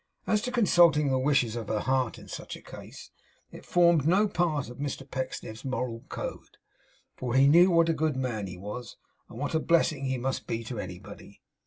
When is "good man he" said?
7.93-8.57